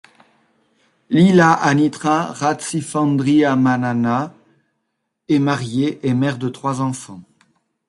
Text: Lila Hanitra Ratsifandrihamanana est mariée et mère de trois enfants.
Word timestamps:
Lila 1.11 1.53
Hanitra 1.61 2.31
Ratsifandrihamanana 2.33 4.33
est 5.27 5.37
mariée 5.37 5.99
et 6.01 6.15
mère 6.15 6.39
de 6.39 6.49
trois 6.49 6.81
enfants. 6.81 7.21